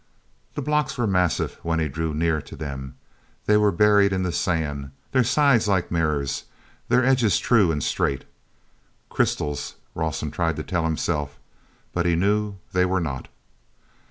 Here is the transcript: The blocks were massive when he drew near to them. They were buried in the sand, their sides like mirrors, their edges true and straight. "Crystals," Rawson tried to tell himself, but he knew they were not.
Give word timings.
The 0.55 0.63
blocks 0.63 0.97
were 0.97 1.05
massive 1.05 1.59
when 1.61 1.77
he 1.79 1.87
drew 1.87 2.11
near 2.11 2.41
to 2.41 2.55
them. 2.55 2.95
They 3.45 3.55
were 3.55 3.71
buried 3.71 4.11
in 4.11 4.23
the 4.23 4.31
sand, 4.31 4.89
their 5.11 5.23
sides 5.23 5.67
like 5.67 5.91
mirrors, 5.91 6.45
their 6.89 7.05
edges 7.05 7.37
true 7.37 7.71
and 7.71 7.83
straight. 7.83 8.25
"Crystals," 9.11 9.75
Rawson 9.93 10.31
tried 10.31 10.55
to 10.55 10.63
tell 10.63 10.85
himself, 10.85 11.37
but 11.93 12.07
he 12.07 12.15
knew 12.15 12.55
they 12.73 12.83
were 12.83 12.99
not. 12.99 13.27